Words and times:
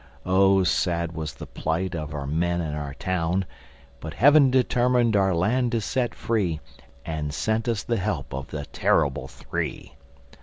Oh, 0.25 0.63
sad 0.63 1.11
was 1.11 1.35
the 1.35 1.45
plight 1.45 1.93
of 1.93 2.11
our 2.15 2.25
men 2.25 2.59
and 2.59 2.75
our 2.75 2.95
town! 2.95 3.45
But 3.99 4.15
Heaven 4.15 4.49
determined 4.49 5.15
our 5.15 5.35
land 5.35 5.73
to 5.73 5.81
set 5.81 6.15
free 6.15 6.59
And 7.05 7.31
sent 7.31 7.67
us 7.67 7.83
the 7.83 7.97
help 7.97 8.33
of 8.33 8.47
the 8.47 8.65
Terrible 8.65 9.27
Three. 9.27 9.93